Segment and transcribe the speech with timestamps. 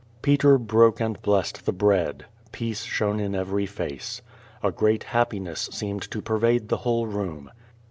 [0.23, 2.25] Peter broke and blessed the bread.
[2.51, 4.23] Peace shone in every face.
[4.63, 7.51] A great happi ness seemed to pervade the whole room.